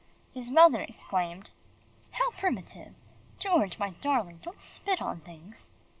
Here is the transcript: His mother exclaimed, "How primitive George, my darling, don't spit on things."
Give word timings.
His 0.33 0.49
mother 0.49 0.79
exclaimed, 0.81 1.51
"How 2.13 2.31
primitive 2.31 2.95
George, 3.37 3.77
my 3.77 3.91
darling, 3.91 4.39
don't 4.41 4.59
spit 4.59 4.99
on 4.99 5.19
things." 5.21 5.69